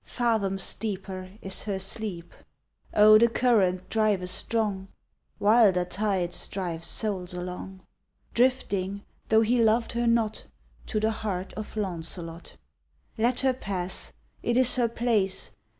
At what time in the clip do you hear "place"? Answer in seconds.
14.89-15.51